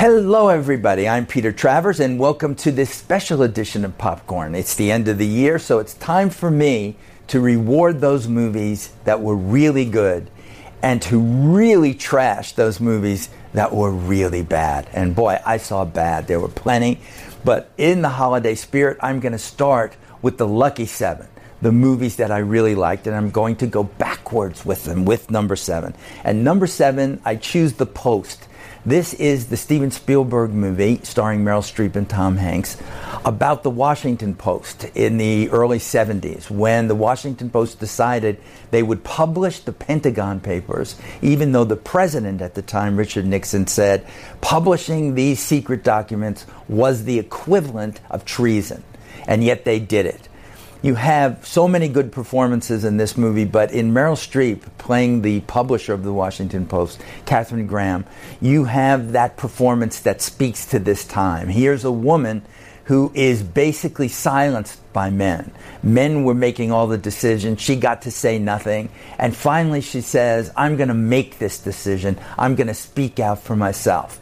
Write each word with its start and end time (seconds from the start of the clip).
Hello, 0.00 0.48
everybody. 0.48 1.08
I'm 1.08 1.26
Peter 1.26 1.50
Travers, 1.50 1.98
and 1.98 2.20
welcome 2.20 2.54
to 2.54 2.70
this 2.70 2.88
special 2.88 3.42
edition 3.42 3.84
of 3.84 3.98
Popcorn. 3.98 4.54
It's 4.54 4.76
the 4.76 4.92
end 4.92 5.08
of 5.08 5.18
the 5.18 5.26
year, 5.26 5.58
so 5.58 5.80
it's 5.80 5.94
time 5.94 6.30
for 6.30 6.52
me 6.52 6.94
to 7.26 7.40
reward 7.40 8.00
those 8.00 8.28
movies 8.28 8.92
that 9.02 9.20
were 9.20 9.34
really 9.34 9.84
good 9.84 10.30
and 10.84 11.02
to 11.02 11.18
really 11.18 11.94
trash 11.94 12.52
those 12.52 12.78
movies 12.78 13.28
that 13.54 13.74
were 13.74 13.90
really 13.90 14.42
bad. 14.42 14.88
And 14.92 15.16
boy, 15.16 15.40
I 15.44 15.56
saw 15.56 15.84
bad. 15.84 16.28
There 16.28 16.38
were 16.38 16.46
plenty. 16.46 17.00
But 17.44 17.72
in 17.76 18.00
the 18.02 18.10
holiday 18.10 18.54
spirit, 18.54 18.98
I'm 19.00 19.18
going 19.18 19.32
to 19.32 19.38
start 19.38 19.96
with 20.22 20.38
the 20.38 20.46
Lucky 20.46 20.86
Seven, 20.86 21.26
the 21.60 21.72
movies 21.72 22.16
that 22.16 22.30
I 22.30 22.38
really 22.38 22.74
liked, 22.74 23.06
and 23.06 23.16
I'm 23.16 23.30
going 23.30 23.56
to 23.56 23.66
go 23.66 23.82
backwards 23.82 24.64
with 24.64 24.84
them 24.84 25.04
with 25.04 25.30
number 25.30 25.56
seven. 25.56 25.94
And 26.24 26.44
number 26.44 26.66
seven, 26.66 27.20
I 27.24 27.36
choose 27.36 27.74
The 27.74 27.86
Post. 27.86 28.48
This 28.86 29.12
is 29.14 29.48
the 29.48 29.56
Steven 29.56 29.90
Spielberg 29.90 30.52
movie 30.52 31.00
starring 31.02 31.44
Meryl 31.44 31.60
Streep 31.60 31.96
and 31.96 32.08
Tom 32.08 32.36
Hanks 32.36 32.76
about 33.24 33.62
the 33.62 33.70
Washington 33.70 34.34
Post 34.34 34.84
in 34.94 35.18
the 35.18 35.50
early 35.50 35.78
70s 35.78 36.48
when 36.48 36.86
the 36.88 36.94
Washington 36.94 37.50
Post 37.50 37.80
decided 37.80 38.40
they 38.70 38.82
would 38.82 39.02
publish 39.02 39.60
the 39.60 39.72
Pentagon 39.72 40.40
Papers, 40.40 40.96
even 41.20 41.52
though 41.52 41.64
the 41.64 41.76
president 41.76 42.40
at 42.40 42.54
the 42.54 42.62
time, 42.62 42.96
Richard 42.96 43.26
Nixon, 43.26 43.66
said 43.66 44.06
publishing 44.40 45.14
these 45.14 45.40
secret 45.40 45.82
documents 45.82 46.46
was 46.68 47.04
the 47.04 47.18
equivalent 47.18 48.00
of 48.10 48.24
treason. 48.24 48.84
And 49.26 49.42
yet 49.44 49.64
they 49.64 49.80
did 49.80 50.06
it 50.06 50.27
you 50.82 50.94
have 50.94 51.46
so 51.46 51.66
many 51.66 51.88
good 51.88 52.12
performances 52.12 52.84
in 52.84 52.96
this 52.96 53.16
movie, 53.16 53.44
but 53.44 53.72
in 53.72 53.92
Meryl 53.92 54.14
Streep 54.14 54.62
playing 54.78 55.22
the 55.22 55.40
publisher 55.40 55.92
of 55.92 56.04
the 56.04 56.12
Washington 56.12 56.66
Post, 56.66 57.00
Katharine 57.26 57.66
Graham, 57.66 58.04
you 58.40 58.64
have 58.64 59.12
that 59.12 59.36
performance 59.36 60.00
that 60.00 60.22
speaks 60.22 60.66
to 60.66 60.78
this 60.78 61.04
time. 61.04 61.48
Here's 61.48 61.84
a 61.84 61.92
woman 61.92 62.42
who 62.84 63.12
is 63.14 63.42
basically 63.42 64.08
silenced 64.08 64.80
by 64.94 65.10
men. 65.10 65.52
Men 65.82 66.24
were 66.24 66.32
making 66.32 66.72
all 66.72 66.86
the 66.86 66.96
decisions. 66.96 67.60
She 67.60 67.76
got 67.76 68.02
to 68.02 68.10
say 68.10 68.38
nothing. 68.38 68.88
And 69.18 69.36
finally, 69.36 69.82
she 69.82 70.00
says, 70.00 70.50
I'm 70.56 70.76
going 70.76 70.88
to 70.88 70.94
make 70.94 71.38
this 71.38 71.58
decision. 71.58 72.18
I'm 72.38 72.54
going 72.54 72.68
to 72.68 72.74
speak 72.74 73.20
out 73.20 73.42
for 73.42 73.54
myself. 73.54 74.18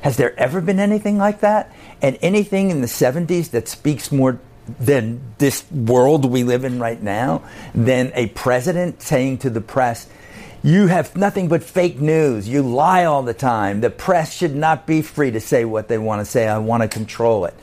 Has 0.00 0.16
there 0.16 0.38
ever 0.38 0.60
been 0.60 0.80
anything 0.80 1.16
like 1.16 1.40
that? 1.40 1.72
And 2.02 2.18
anything 2.20 2.70
in 2.70 2.80
the 2.80 2.88
70s 2.88 3.50
that 3.50 3.68
speaks 3.68 4.10
more 4.10 4.40
than 4.78 5.20
this 5.38 5.64
world 5.70 6.24
we 6.24 6.44
live 6.44 6.64
in 6.64 6.78
right 6.78 7.02
now, 7.02 7.42
than 7.74 8.12
a 8.14 8.26
president 8.28 9.02
saying 9.02 9.38
to 9.38 9.50
the 9.50 9.60
press, 9.60 10.08
you 10.62 10.88
have 10.88 11.16
nothing 11.16 11.48
but 11.48 11.62
fake 11.62 12.00
news. 12.00 12.48
You 12.48 12.62
lie 12.62 13.04
all 13.04 13.22
the 13.22 13.34
time. 13.34 13.80
The 13.80 13.90
press 13.90 14.32
should 14.32 14.56
not 14.56 14.86
be 14.86 15.02
free 15.02 15.30
to 15.30 15.40
say 15.40 15.64
what 15.64 15.88
they 15.88 15.98
want 15.98 16.20
to 16.20 16.24
say. 16.24 16.48
I 16.48 16.58
want 16.58 16.82
to 16.82 16.88
control 16.88 17.44
it. 17.44 17.54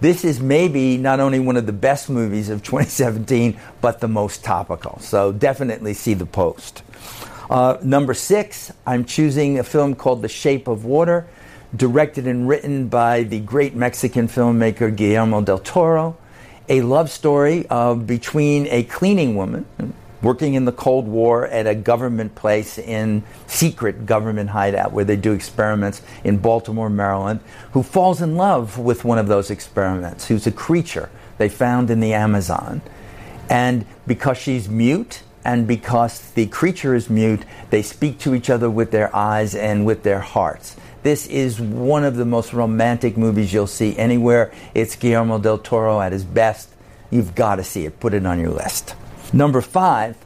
This 0.00 0.24
is 0.24 0.40
maybe 0.40 0.96
not 0.96 1.18
only 1.18 1.40
one 1.40 1.56
of 1.56 1.66
the 1.66 1.72
best 1.72 2.08
movies 2.08 2.48
of 2.48 2.62
2017, 2.64 3.58
but 3.80 4.00
the 4.00 4.08
most 4.08 4.44
topical. 4.44 4.98
So 5.00 5.32
definitely 5.32 5.94
see 5.94 6.14
The 6.14 6.26
Post. 6.26 6.82
Uh, 7.50 7.76
number 7.82 8.14
six, 8.14 8.72
I'm 8.86 9.04
choosing 9.04 9.58
a 9.58 9.64
film 9.64 9.94
called 9.94 10.22
The 10.22 10.28
Shape 10.28 10.68
of 10.68 10.84
Water, 10.84 11.26
directed 11.74 12.26
and 12.26 12.48
written 12.48 12.88
by 12.88 13.24
the 13.24 13.40
great 13.40 13.74
Mexican 13.74 14.28
filmmaker 14.28 14.94
Guillermo 14.94 15.42
del 15.42 15.58
Toro 15.58 16.16
a 16.68 16.80
love 16.82 17.10
story 17.10 17.66
uh, 17.68 17.94
between 17.94 18.66
a 18.68 18.84
cleaning 18.84 19.36
woman 19.36 19.66
working 20.22 20.54
in 20.54 20.64
the 20.64 20.72
Cold 20.72 21.06
War 21.06 21.46
at 21.46 21.66
a 21.66 21.74
government 21.74 22.34
place 22.34 22.78
in 22.78 23.22
secret 23.46 24.06
government 24.06 24.50
hideout 24.50 24.92
where 24.92 25.04
they 25.04 25.16
do 25.16 25.32
experiments 25.32 26.00
in 26.24 26.38
Baltimore, 26.38 26.88
Maryland, 26.88 27.40
who 27.72 27.82
falls 27.82 28.22
in 28.22 28.34
love 28.34 28.78
with 28.78 29.04
one 29.04 29.18
of 29.18 29.28
those 29.28 29.50
experiments, 29.50 30.28
who's 30.28 30.46
a 30.46 30.52
creature 30.52 31.10
they 31.36 31.50
found 31.50 31.90
in 31.90 32.00
the 32.00 32.14
Amazon. 32.14 32.80
And 33.50 33.84
because 34.06 34.38
she's 34.38 34.66
mute 34.66 35.22
and 35.44 35.66
because 35.66 36.30
the 36.30 36.46
creature 36.46 36.94
is 36.94 37.10
mute, 37.10 37.44
they 37.68 37.82
speak 37.82 38.18
to 38.20 38.34
each 38.34 38.48
other 38.48 38.70
with 38.70 38.92
their 38.92 39.14
eyes 39.14 39.54
and 39.54 39.84
with 39.84 40.04
their 40.04 40.20
hearts. 40.20 40.76
This 41.04 41.26
is 41.26 41.60
one 41.60 42.02
of 42.02 42.16
the 42.16 42.24
most 42.24 42.54
romantic 42.54 43.18
movies 43.18 43.52
you'll 43.52 43.66
see 43.66 43.94
anywhere. 43.98 44.50
It's 44.72 44.96
Guillermo 44.96 45.38
del 45.38 45.58
Toro 45.58 46.00
at 46.00 46.12
his 46.12 46.24
best. 46.24 46.70
You've 47.10 47.34
got 47.34 47.56
to 47.56 47.62
see 47.62 47.84
it. 47.84 48.00
Put 48.00 48.14
it 48.14 48.24
on 48.24 48.40
your 48.40 48.48
list. 48.48 48.94
Number 49.30 49.60
five 49.60 50.16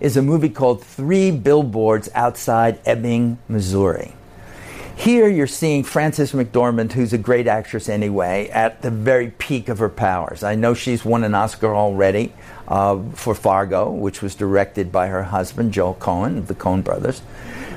is 0.00 0.16
a 0.16 0.22
movie 0.22 0.48
called 0.48 0.82
Three 0.82 1.30
Billboards 1.30 2.08
Outside 2.12 2.80
Ebbing, 2.84 3.38
Missouri. 3.48 4.14
Here 4.96 5.28
you're 5.28 5.46
seeing 5.46 5.84
Frances 5.84 6.32
McDormand, 6.32 6.90
who's 6.90 7.12
a 7.12 7.18
great 7.18 7.46
actress 7.46 7.88
anyway, 7.88 8.48
at 8.48 8.82
the 8.82 8.90
very 8.90 9.30
peak 9.30 9.68
of 9.68 9.78
her 9.78 9.88
powers. 9.88 10.42
I 10.42 10.56
know 10.56 10.74
she's 10.74 11.04
won 11.04 11.22
an 11.22 11.36
Oscar 11.36 11.72
already 11.72 12.32
uh, 12.66 13.00
for 13.12 13.36
Fargo, 13.36 13.92
which 13.92 14.22
was 14.22 14.34
directed 14.34 14.90
by 14.90 15.06
her 15.06 15.22
husband, 15.22 15.72
Joel 15.72 15.94
Coen, 15.94 16.36
of 16.36 16.48
the 16.48 16.54
Coen 16.56 16.82
brothers. 16.82 17.22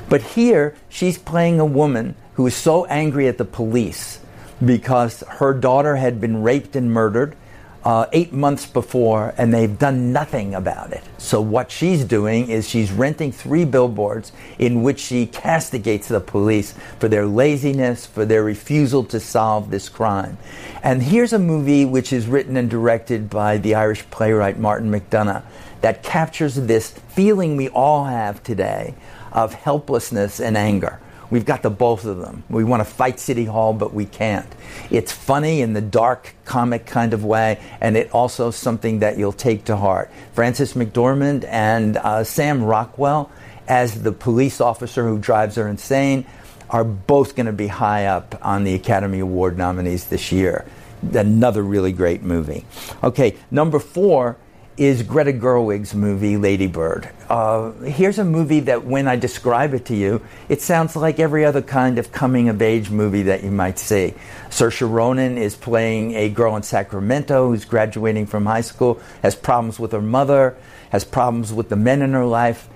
But 0.08 0.22
here 0.22 0.74
she's 0.88 1.16
playing 1.16 1.60
a 1.60 1.64
woman 1.64 2.16
who 2.40 2.46
is 2.46 2.56
so 2.56 2.86
angry 2.86 3.28
at 3.28 3.36
the 3.36 3.44
police 3.44 4.18
because 4.64 5.22
her 5.28 5.52
daughter 5.52 5.96
had 5.96 6.22
been 6.22 6.42
raped 6.42 6.74
and 6.74 6.90
murdered 6.90 7.36
uh, 7.84 8.06
eight 8.14 8.32
months 8.32 8.64
before, 8.64 9.34
and 9.36 9.52
they've 9.52 9.78
done 9.78 10.10
nothing 10.10 10.54
about 10.54 10.90
it. 10.90 11.04
So, 11.18 11.42
what 11.42 11.70
she's 11.70 12.02
doing 12.02 12.48
is 12.48 12.66
she's 12.66 12.90
renting 12.90 13.30
three 13.30 13.66
billboards 13.66 14.32
in 14.58 14.82
which 14.82 15.00
she 15.00 15.26
castigates 15.26 16.08
the 16.08 16.18
police 16.18 16.72
for 16.98 17.08
their 17.08 17.26
laziness, 17.26 18.06
for 18.06 18.24
their 18.24 18.42
refusal 18.42 19.04
to 19.04 19.20
solve 19.20 19.70
this 19.70 19.90
crime. 19.90 20.38
And 20.82 21.02
here's 21.02 21.34
a 21.34 21.38
movie 21.38 21.84
which 21.84 22.10
is 22.10 22.26
written 22.26 22.56
and 22.56 22.70
directed 22.70 23.28
by 23.28 23.58
the 23.58 23.74
Irish 23.74 24.08
playwright 24.08 24.58
Martin 24.58 24.90
McDonagh 24.90 25.42
that 25.82 26.02
captures 26.02 26.54
this 26.54 26.90
feeling 26.90 27.58
we 27.58 27.68
all 27.68 28.06
have 28.06 28.42
today 28.42 28.94
of 29.30 29.52
helplessness 29.52 30.40
and 30.40 30.56
anger. 30.56 31.00
We've 31.30 31.44
got 31.44 31.62
the 31.62 31.70
both 31.70 32.04
of 32.04 32.18
them. 32.18 32.42
We 32.50 32.64
want 32.64 32.80
to 32.80 32.84
fight 32.84 33.20
City 33.20 33.44
Hall, 33.44 33.72
but 33.72 33.94
we 33.94 34.04
can't. 34.04 34.46
It's 34.90 35.12
funny 35.12 35.60
in 35.60 35.72
the 35.72 35.80
dark 35.80 36.34
comic 36.44 36.86
kind 36.86 37.14
of 37.14 37.24
way, 37.24 37.60
and 37.80 37.96
it 37.96 38.12
also 38.12 38.50
something 38.50 38.98
that 38.98 39.16
you'll 39.16 39.32
take 39.32 39.66
to 39.66 39.76
heart. 39.76 40.10
Frances 40.32 40.74
McDormand 40.74 41.44
and 41.48 41.96
uh, 41.96 42.24
Sam 42.24 42.64
Rockwell, 42.64 43.30
as 43.68 44.02
the 44.02 44.12
police 44.12 44.60
officer 44.60 45.06
who 45.06 45.18
drives 45.18 45.54
her 45.56 45.68
insane, 45.68 46.26
are 46.68 46.84
both 46.84 47.36
going 47.36 47.46
to 47.46 47.52
be 47.52 47.68
high 47.68 48.06
up 48.06 48.38
on 48.42 48.64
the 48.64 48.74
Academy 48.74 49.20
Award 49.20 49.56
nominees 49.56 50.06
this 50.06 50.32
year. 50.32 50.64
Another 51.12 51.62
really 51.62 51.92
great 51.92 52.22
movie. 52.22 52.64
Okay, 53.02 53.36
number 53.50 53.78
four 53.78 54.36
is 54.76 55.02
Greta 55.02 55.32
Gerwig's 55.32 55.94
movie 55.94 56.36
Lady 56.36 56.66
Bird. 56.66 57.10
Uh, 57.28 57.72
here's 57.82 58.18
a 58.18 58.24
movie 58.24 58.60
that, 58.60 58.84
when 58.84 59.08
I 59.08 59.16
describe 59.16 59.74
it 59.74 59.84
to 59.86 59.94
you, 59.94 60.22
it 60.48 60.62
sounds 60.62 60.96
like 60.96 61.18
every 61.18 61.44
other 61.44 61.60
kind 61.60 61.98
of 61.98 62.12
coming 62.12 62.48
of 62.48 62.62
age 62.62 62.90
movie 62.90 63.24
that 63.24 63.42
you 63.44 63.50
might 63.50 63.78
see. 63.78 64.14
Saoirse 64.48 64.90
Ronan 64.90 65.36
is 65.36 65.54
playing 65.54 66.14
a 66.14 66.28
girl 66.28 66.56
in 66.56 66.62
Sacramento 66.62 67.48
who's 67.48 67.64
graduating 67.64 68.26
from 68.26 68.46
high 68.46 68.62
school, 68.62 69.00
has 69.22 69.34
problems 69.34 69.78
with 69.78 69.92
her 69.92 70.00
mother, 70.00 70.56
has 70.90 71.04
problems 71.04 71.52
with 71.52 71.68
the 71.68 71.76
men 71.76 72.00
in 72.00 72.12
her 72.12 72.26
life. 72.26 72.68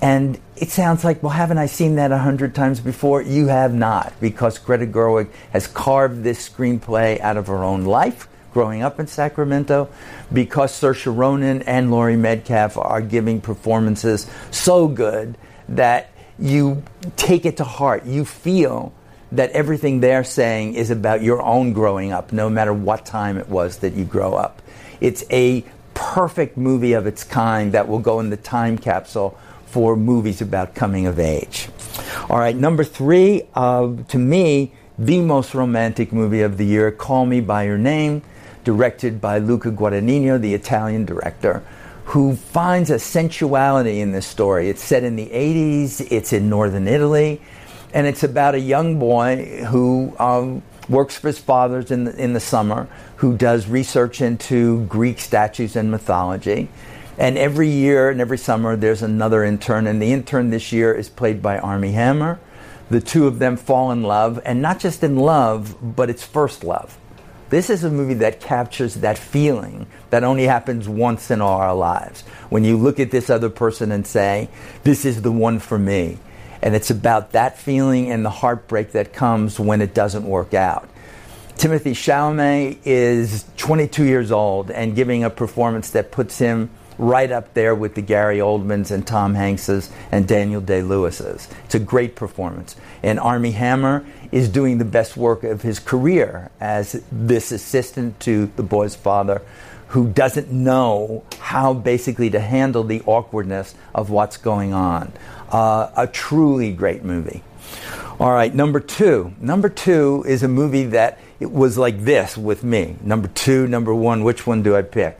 And 0.00 0.38
it 0.54 0.70
sounds 0.70 1.02
like, 1.02 1.22
well, 1.24 1.32
haven't 1.32 1.58
I 1.58 1.66
seen 1.66 1.96
that 1.96 2.12
a 2.12 2.18
hundred 2.18 2.54
times 2.54 2.78
before? 2.78 3.20
You 3.20 3.48
have 3.48 3.74
not, 3.74 4.12
because 4.20 4.58
Greta 4.58 4.86
Gerwig 4.86 5.28
has 5.52 5.66
carved 5.66 6.22
this 6.22 6.48
screenplay 6.48 7.18
out 7.20 7.36
of 7.36 7.48
her 7.48 7.64
own 7.64 7.84
life 7.84 8.28
growing 8.58 8.82
up 8.82 8.98
in 8.98 9.06
Sacramento 9.06 9.88
because 10.32 10.72
Saoirse 10.72 11.16
Ronan 11.16 11.62
and 11.62 11.92
Laurie 11.92 12.16
Metcalf 12.16 12.76
are 12.76 13.00
giving 13.00 13.40
performances 13.40 14.28
so 14.50 14.88
good 14.88 15.38
that 15.68 16.10
you 16.40 16.82
take 17.14 17.46
it 17.46 17.58
to 17.58 17.62
heart. 17.62 18.04
You 18.04 18.24
feel 18.24 18.92
that 19.30 19.52
everything 19.52 20.00
they're 20.00 20.24
saying 20.24 20.74
is 20.74 20.90
about 20.90 21.22
your 21.22 21.40
own 21.40 21.72
growing 21.72 22.10
up, 22.10 22.32
no 22.32 22.50
matter 22.50 22.72
what 22.74 23.06
time 23.06 23.38
it 23.38 23.48
was 23.48 23.78
that 23.78 23.92
you 23.92 24.04
grow 24.04 24.34
up. 24.34 24.60
It's 25.00 25.24
a 25.30 25.64
perfect 25.94 26.56
movie 26.56 26.94
of 26.94 27.06
its 27.06 27.22
kind 27.22 27.70
that 27.74 27.86
will 27.86 28.00
go 28.00 28.18
in 28.18 28.28
the 28.28 28.36
time 28.36 28.76
capsule 28.76 29.38
for 29.66 29.94
movies 29.94 30.40
about 30.40 30.74
coming 30.74 31.06
of 31.06 31.20
age. 31.20 31.68
All 32.28 32.40
right, 32.40 32.56
number 32.56 32.82
three, 32.82 33.44
uh, 33.54 33.94
to 34.08 34.18
me, 34.18 34.72
the 34.98 35.20
most 35.20 35.54
romantic 35.54 36.12
movie 36.12 36.40
of 36.40 36.58
the 36.58 36.66
year, 36.66 36.90
Call 36.90 37.24
Me 37.24 37.40
By 37.40 37.62
Your 37.62 37.78
Name 37.78 38.22
directed 38.68 39.18
by 39.18 39.38
Luca 39.38 39.70
Guadagnino, 39.70 40.38
the 40.38 40.52
Italian 40.52 41.06
director, 41.06 41.62
who 42.04 42.36
finds 42.36 42.90
a 42.90 42.98
sensuality 42.98 44.00
in 44.00 44.12
this 44.12 44.26
story. 44.26 44.68
It's 44.68 44.84
set 44.84 45.04
in 45.04 45.16
the 45.16 45.24
80s, 45.24 46.06
it's 46.12 46.34
in 46.34 46.50
northern 46.50 46.86
Italy, 46.86 47.40
and 47.94 48.06
it's 48.06 48.24
about 48.24 48.54
a 48.54 48.60
young 48.60 48.98
boy 48.98 49.64
who 49.70 50.14
um, 50.18 50.62
works 50.86 51.16
for 51.16 51.28
his 51.28 51.38
father's 51.38 51.90
in 51.90 52.04
the, 52.04 52.22
in 52.22 52.34
the 52.34 52.40
summer, 52.40 52.86
who 53.16 53.38
does 53.38 53.66
research 53.68 54.20
into 54.20 54.84
Greek 54.84 55.18
statues 55.18 55.74
and 55.74 55.90
mythology. 55.90 56.68
And 57.16 57.38
every 57.38 57.70
year 57.70 58.10
and 58.10 58.20
every 58.20 58.36
summer, 58.36 58.76
there's 58.76 59.00
another 59.00 59.44
intern, 59.44 59.86
and 59.86 60.02
the 60.02 60.12
intern 60.12 60.50
this 60.50 60.72
year 60.72 60.92
is 60.92 61.08
played 61.08 61.40
by 61.40 61.58
Armie 61.58 61.92
Hammer 61.92 62.38
the 62.90 63.00
two 63.00 63.26
of 63.26 63.38
them 63.38 63.56
fall 63.56 63.92
in 63.92 64.02
love, 64.02 64.40
and 64.44 64.62
not 64.62 64.80
just 64.80 65.02
in 65.02 65.16
love, 65.16 65.76
but 65.82 66.08
it's 66.08 66.24
first 66.24 66.64
love. 66.64 66.96
This 67.50 67.70
is 67.70 67.82
a 67.82 67.90
movie 67.90 68.14
that 68.14 68.40
captures 68.40 68.96
that 68.96 69.16
feeling 69.16 69.86
that 70.10 70.22
only 70.22 70.44
happens 70.44 70.86
once 70.88 71.30
in 71.30 71.40
all 71.40 71.58
our 71.58 71.74
lives. 71.74 72.22
When 72.50 72.62
you 72.62 72.76
look 72.76 73.00
at 73.00 73.10
this 73.10 73.30
other 73.30 73.48
person 73.48 73.90
and 73.90 74.06
say, 74.06 74.48
This 74.82 75.04
is 75.04 75.22
the 75.22 75.32
one 75.32 75.58
for 75.58 75.78
me. 75.78 76.18
And 76.60 76.74
it's 76.74 76.90
about 76.90 77.32
that 77.32 77.56
feeling 77.56 78.10
and 78.10 78.24
the 78.24 78.30
heartbreak 78.30 78.92
that 78.92 79.12
comes 79.12 79.58
when 79.58 79.80
it 79.80 79.94
doesn't 79.94 80.24
work 80.24 80.52
out. 80.52 80.88
Timothy 81.56 81.92
Chalamet 81.92 82.78
is 82.84 83.44
22 83.56 84.04
years 84.04 84.30
old 84.30 84.70
and 84.70 84.94
giving 84.94 85.24
a 85.24 85.30
performance 85.30 85.90
that 85.90 86.12
puts 86.12 86.38
him 86.38 86.70
right 86.98 87.30
up 87.30 87.54
there 87.54 87.74
with 87.74 87.94
the 87.94 88.02
Gary 88.02 88.38
Oldmans 88.38 88.90
and 88.90 89.06
Tom 89.06 89.34
Hankses 89.34 89.90
and 90.10 90.26
Daniel 90.26 90.60
Day 90.60 90.82
Lewis's. 90.82 91.48
It's 91.64 91.74
a 91.74 91.80
great 91.80 92.16
performance. 92.16 92.76
And 93.02 93.18
Armie 93.20 93.52
Hammer 93.52 94.04
is 94.32 94.48
doing 94.48 94.78
the 94.78 94.84
best 94.84 95.16
work 95.16 95.44
of 95.44 95.62
his 95.62 95.78
career 95.78 96.50
as 96.60 97.02
this 97.10 97.52
assistant 97.52 98.20
to 98.20 98.50
the 98.56 98.62
boy's 98.62 98.96
father 98.96 99.42
who 99.88 100.08
doesn't 100.08 100.50
know 100.50 101.24
how 101.38 101.72
basically 101.72 102.28
to 102.30 102.40
handle 102.40 102.84
the 102.84 103.00
awkwardness 103.06 103.74
of 103.94 104.10
what's 104.10 104.36
going 104.36 104.74
on. 104.74 105.12
Uh, 105.50 105.90
a 105.96 106.06
truly 106.06 106.72
great 106.72 107.04
movie. 107.04 107.42
All 108.20 108.32
right, 108.32 108.54
number 108.54 108.80
two. 108.80 109.32
Number 109.40 109.68
two 109.68 110.24
is 110.26 110.42
a 110.42 110.48
movie 110.48 110.84
that 110.86 111.18
it 111.40 111.50
was 111.50 111.78
like 111.78 112.04
this 112.04 112.36
with 112.36 112.64
me. 112.64 112.96
Number 113.00 113.28
two, 113.28 113.66
number 113.68 113.94
one, 113.94 114.24
which 114.24 114.46
one 114.46 114.62
do 114.62 114.76
I 114.76 114.82
pick? 114.82 115.18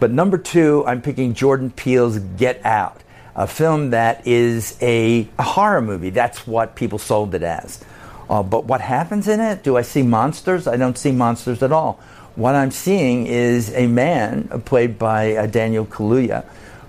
But 0.00 0.10
number 0.10 0.38
two, 0.38 0.84
I'm 0.86 1.02
picking 1.02 1.34
Jordan 1.34 1.70
Peele's 1.70 2.18
Get 2.18 2.64
Out, 2.64 3.02
a 3.34 3.46
film 3.46 3.90
that 3.90 4.26
is 4.26 4.76
a, 4.80 5.28
horror 5.38 5.80
movie. 5.80 6.10
That's 6.10 6.46
what 6.46 6.74
people 6.74 6.98
sold 6.98 7.34
it 7.34 7.42
as. 7.42 7.82
Uh, 8.28 8.42
but 8.42 8.64
what 8.64 8.80
happens 8.80 9.28
in 9.28 9.40
it? 9.40 9.62
Do 9.62 9.76
I 9.76 9.82
see 9.82 10.02
monsters? 10.02 10.66
I 10.66 10.76
don't 10.76 10.96
see 10.96 11.12
monsters 11.12 11.62
at 11.62 11.72
all. 11.72 12.00
What 12.36 12.54
I'm 12.54 12.70
seeing 12.70 13.26
is 13.26 13.72
a 13.74 13.86
man 13.86 14.48
uh, 14.50 14.58
played 14.58 14.98
by 14.98 15.36
uh, 15.36 15.46
Daniel 15.46 15.86
Kaluuya 15.86 16.44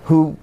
who 0.05 0.37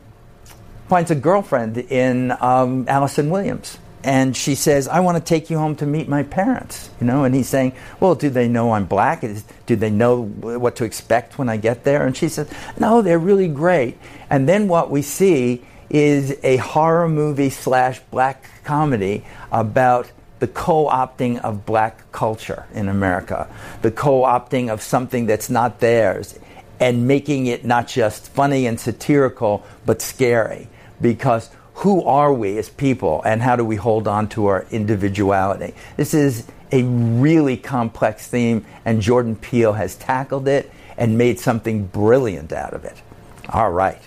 finds 0.88 1.10
a 1.10 1.14
girlfriend 1.14 1.78
in 1.78 2.32
um, 2.40 2.84
Allison 2.88 3.30
Williams. 3.30 3.78
And 4.04 4.37
she 4.37 4.56
says, 4.56 4.88
I 4.88 5.00
want 5.00 5.16
to 5.19 5.22
take 5.22 5.49
you 5.49 5.58
home 5.58 5.76
to 5.76 5.87
meet 5.87 6.08
my 6.08 6.25
parents. 6.25 6.90
You 7.00 7.06
know, 7.06 7.25
and 7.25 7.34
he's 7.34 7.49
saying, 7.49 7.72
Well, 8.00 8.14
do 8.14 8.31
they 8.31 8.49
know 8.49 8.72
I'm 8.72 8.87
black? 8.87 9.25
Do 9.66 9.76
they 9.76 9.90
know 9.90 10.22
what 10.22 10.76
to 10.76 10.84
expect 10.84 11.38
when 11.38 11.49
I 11.49 11.56
get 11.56 11.84
there? 11.84 12.04
And 12.06 12.16
she 12.16 12.28
says, 12.28 12.50
No, 12.78 13.02
they're 13.02 13.19
really 13.19 13.49
great. 13.49 13.99
And 14.28 14.49
then 14.49 14.66
what 14.66 14.90
we 14.90 15.02
see 15.02 15.64
is 15.88 16.37
a 16.43 16.56
horror 16.56 17.08
movie 17.08 17.50
slash 17.50 18.00
black 18.10 18.44
comedy 18.64 19.25
about 19.52 20.10
the 20.40 20.48
co 20.48 20.88
opting 20.88 21.40
of 21.43 21.64
black 21.64 22.10
culture 22.10 22.66
in 22.75 22.88
America, 22.88 23.48
the 23.82 23.93
co 23.93 24.22
opting 24.22 24.72
of 24.72 24.82
something 24.82 25.26
that's 25.26 25.48
not 25.48 25.78
theirs, 25.78 26.37
and 26.81 27.06
making 27.06 27.46
it 27.46 27.64
not 27.64 27.87
just 27.87 28.28
funny 28.32 28.66
and 28.66 28.81
satirical, 28.81 29.64
but 29.87 30.02
scary. 30.02 30.69
Because 31.00 31.48
who 31.74 32.04
are 32.04 32.32
we 32.32 32.58
as 32.58 32.69
people, 32.69 33.22
and 33.24 33.42
how 33.42 33.56
do 33.56 33.64
we 33.64 33.76
hold 33.76 34.06
on 34.06 34.28
to 34.30 34.46
our 34.46 34.66
individuality? 34.70 35.74
This 35.96 36.14
is 36.14 36.46
a 36.70 36.82
really 36.82 37.56
complex 37.56 38.26
theme, 38.28 38.64
and 38.84 39.00
Jordan 39.00 39.36
Peele 39.36 39.72
has 39.72 39.96
tackled 39.96 40.48
it 40.48 40.70
and 40.96 41.19
made 41.19 41.40
something 41.40 41.86
brilliant 41.86 42.52
out 42.52 42.74
of 42.74 42.84
it. 42.84 43.00
All 43.48 43.70
right. 43.70 44.00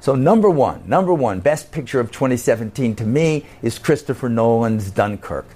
So, 0.00 0.16
number 0.16 0.50
one, 0.50 0.82
number 0.86 1.14
one, 1.14 1.40
best 1.40 1.70
picture 1.70 2.00
of 2.00 2.10
2017 2.10 2.96
to 2.96 3.04
me 3.04 3.46
is 3.62 3.78
Christopher 3.78 4.28
Nolan's 4.28 4.90
Dunkirk. 4.90 5.46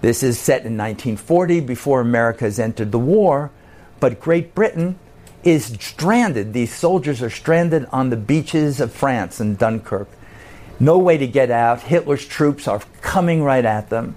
This 0.00 0.22
is 0.22 0.38
set 0.38 0.64
in 0.64 0.76
1940 0.76 1.60
before 1.60 2.00
America 2.00 2.44
has 2.44 2.60
entered 2.60 2.92
the 2.92 2.98
war, 2.98 3.50
but 3.98 4.20
Great 4.20 4.54
Britain 4.54 4.98
is 5.42 5.76
stranded. 5.80 6.52
These 6.52 6.74
soldiers 6.74 7.22
are 7.22 7.30
stranded 7.30 7.86
on 7.86 8.10
the 8.10 8.16
beaches 8.16 8.80
of 8.80 8.92
France 8.92 9.40
in 9.40 9.56
Dunkirk. 9.56 10.08
No 10.78 10.98
way 10.98 11.16
to 11.18 11.26
get 11.26 11.50
out. 11.50 11.82
Hitler's 11.82 12.26
troops 12.26 12.68
are 12.68 12.80
coming 13.00 13.42
right 13.42 13.64
at 13.64 13.88
them. 13.88 14.16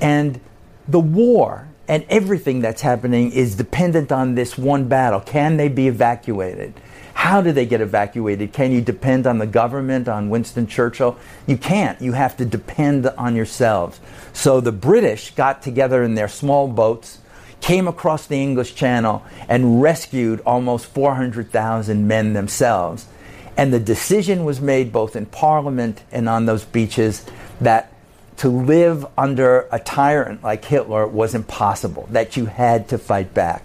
And 0.00 0.40
the 0.88 1.00
war 1.00 1.68
and 1.86 2.04
everything 2.08 2.60
that's 2.60 2.82
happening 2.82 3.32
is 3.32 3.56
dependent 3.56 4.10
on 4.10 4.34
this 4.34 4.56
one 4.56 4.88
battle. 4.88 5.20
Can 5.20 5.56
they 5.56 5.68
be 5.68 5.88
evacuated? 5.88 6.74
How 7.14 7.40
do 7.40 7.52
they 7.52 7.64
get 7.64 7.80
evacuated? 7.80 8.52
Can 8.52 8.72
you 8.72 8.80
depend 8.80 9.26
on 9.26 9.38
the 9.38 9.46
government, 9.46 10.08
on 10.08 10.30
Winston 10.30 10.66
Churchill? 10.66 11.16
You 11.46 11.56
can't. 11.56 12.00
You 12.00 12.12
have 12.12 12.36
to 12.38 12.44
depend 12.44 13.06
on 13.06 13.36
yourselves. 13.36 14.00
So 14.32 14.60
the 14.60 14.72
British 14.72 15.30
got 15.34 15.62
together 15.62 16.02
in 16.02 16.16
their 16.16 16.28
small 16.28 16.68
boats, 16.68 17.18
came 17.60 17.86
across 17.86 18.26
the 18.26 18.42
English 18.42 18.74
Channel, 18.74 19.22
and 19.48 19.80
rescued 19.80 20.40
almost 20.44 20.86
400,000 20.86 22.06
men 22.06 22.32
themselves. 22.32 23.06
And 23.56 23.72
the 23.72 23.80
decision 23.80 24.44
was 24.44 24.60
made 24.60 24.92
both 24.92 25.14
in 25.14 25.26
Parliament 25.26 26.02
and 26.10 26.28
on 26.28 26.46
those 26.46 26.64
beaches 26.64 27.24
that 27.60 27.92
to 28.38 28.48
live 28.48 29.06
under 29.16 29.68
a 29.70 29.78
tyrant 29.78 30.42
like 30.42 30.64
Hitler 30.64 31.06
was 31.06 31.34
impossible, 31.34 32.08
that 32.10 32.36
you 32.36 32.46
had 32.46 32.88
to 32.88 32.98
fight 32.98 33.32
back. 33.32 33.62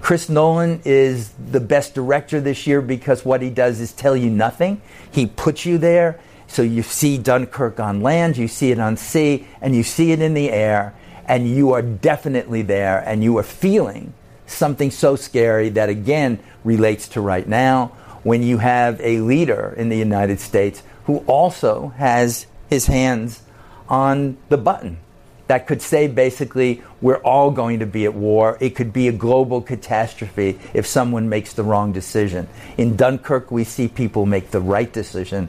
Chris 0.00 0.28
Nolan 0.28 0.80
is 0.84 1.30
the 1.50 1.58
best 1.58 1.94
director 1.94 2.40
this 2.40 2.66
year 2.66 2.80
because 2.80 3.24
what 3.24 3.42
he 3.42 3.50
does 3.50 3.80
is 3.80 3.92
tell 3.92 4.16
you 4.16 4.30
nothing. 4.30 4.80
He 5.10 5.26
puts 5.26 5.66
you 5.66 5.78
there. 5.78 6.20
So 6.46 6.62
you 6.62 6.84
see 6.84 7.18
Dunkirk 7.18 7.80
on 7.80 8.00
land, 8.02 8.36
you 8.36 8.46
see 8.46 8.70
it 8.70 8.78
on 8.78 8.96
sea, 8.96 9.48
and 9.60 9.74
you 9.74 9.82
see 9.82 10.12
it 10.12 10.22
in 10.22 10.34
the 10.34 10.50
air, 10.50 10.94
and 11.26 11.48
you 11.48 11.72
are 11.72 11.82
definitely 11.82 12.62
there, 12.62 13.02
and 13.04 13.24
you 13.24 13.36
are 13.38 13.42
feeling 13.42 14.14
something 14.46 14.92
so 14.92 15.16
scary 15.16 15.70
that 15.70 15.88
again 15.88 16.38
relates 16.62 17.08
to 17.08 17.20
right 17.20 17.48
now 17.48 17.90
when 18.22 18.42
you 18.42 18.58
have 18.58 19.00
a 19.00 19.20
leader 19.20 19.74
in 19.76 19.88
the 19.88 19.96
United 19.96 20.40
States 20.40 20.82
who 21.04 21.18
also 21.26 21.88
has 21.96 22.46
his 22.68 22.86
hands 22.86 23.42
on 23.88 24.36
the 24.48 24.58
button 24.58 24.98
that 25.46 25.66
could 25.66 25.80
say 25.80 26.08
basically 26.08 26.82
we're 27.00 27.18
all 27.18 27.50
going 27.50 27.78
to 27.78 27.86
be 27.86 28.04
at 28.04 28.14
war. 28.14 28.58
It 28.60 28.70
could 28.70 28.92
be 28.92 29.08
a 29.08 29.12
global 29.12 29.62
catastrophe 29.62 30.58
if 30.74 30.86
someone 30.86 31.28
makes 31.28 31.52
the 31.52 31.62
wrong 31.62 31.92
decision. 31.92 32.48
In 32.76 32.96
Dunkirk, 32.96 33.50
we 33.50 33.64
see 33.64 33.88
people 33.88 34.26
make 34.26 34.50
the 34.50 34.60
right 34.60 34.92
decision. 34.92 35.48